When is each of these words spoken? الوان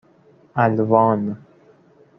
الوان 0.63 1.35